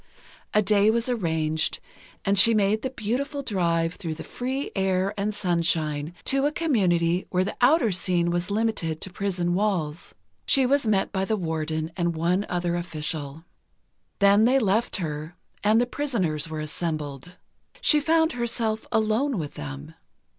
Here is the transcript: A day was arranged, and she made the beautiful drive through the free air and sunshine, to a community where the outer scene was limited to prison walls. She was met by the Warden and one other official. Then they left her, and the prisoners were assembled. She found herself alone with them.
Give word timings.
A 0.51 0.63
day 0.63 0.89
was 0.89 1.07
arranged, 1.09 1.79
and 2.25 2.35
she 2.39 2.55
made 2.55 2.81
the 2.81 2.89
beautiful 2.89 3.43
drive 3.43 3.93
through 3.93 4.15
the 4.15 4.23
free 4.23 4.71
air 4.75 5.13
and 5.15 5.31
sunshine, 5.31 6.15
to 6.25 6.47
a 6.47 6.51
community 6.51 7.27
where 7.29 7.43
the 7.43 7.55
outer 7.61 7.91
scene 7.91 8.31
was 8.31 8.49
limited 8.49 8.99
to 8.99 9.11
prison 9.13 9.53
walls. 9.53 10.15
She 10.47 10.65
was 10.65 10.87
met 10.87 11.11
by 11.11 11.23
the 11.23 11.37
Warden 11.37 11.91
and 11.95 12.15
one 12.15 12.47
other 12.49 12.75
official. 12.75 13.43
Then 14.17 14.45
they 14.45 14.57
left 14.57 14.95
her, 14.95 15.35
and 15.63 15.79
the 15.79 15.85
prisoners 15.85 16.49
were 16.49 16.61
assembled. 16.61 17.37
She 17.79 17.99
found 17.99 18.31
herself 18.31 18.87
alone 18.91 19.37
with 19.37 19.53
them. 19.53 19.93